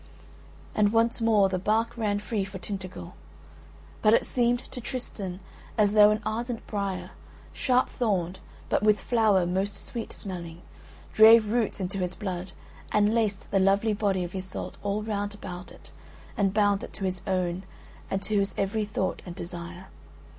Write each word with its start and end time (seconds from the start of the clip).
And 0.73 0.91
once 0.91 1.21
more 1.21 1.47
the 1.47 1.59
bark 1.59 1.95
ran 1.95 2.17
free 2.19 2.43
for 2.43 2.57
Tintagel. 2.57 3.13
But 4.01 4.15
it 4.15 4.25
seemed 4.25 4.61
to 4.71 4.81
Tristan 4.81 5.41
as 5.77 5.91
though 5.91 6.09
an 6.09 6.23
ardent 6.25 6.65
briar, 6.65 7.11
sharp 7.53 7.87
thorned 7.87 8.39
but 8.67 8.81
with 8.81 8.99
flower 8.99 9.45
most 9.45 9.77
sweet 9.85 10.11
smelling, 10.11 10.63
drave 11.13 11.51
roots 11.51 11.79
into 11.79 11.99
his 11.99 12.15
blood 12.15 12.51
and 12.91 13.13
laced 13.13 13.51
the 13.51 13.59
lovely 13.59 13.93
body 13.93 14.23
of 14.23 14.33
Iseult 14.33 14.73
all 14.81 15.03
round 15.03 15.35
about 15.35 15.71
it 15.71 15.91
and 16.35 16.51
bound 16.51 16.83
it 16.83 16.93
to 16.93 17.05
his 17.05 17.21
own 17.27 17.61
and 18.09 18.23
to 18.23 18.39
his 18.39 18.55
every 18.57 18.85
thought 18.85 19.21
and 19.23 19.35
desire. 19.35 19.89